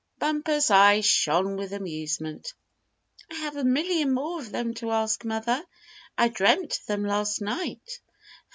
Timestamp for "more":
4.11-4.39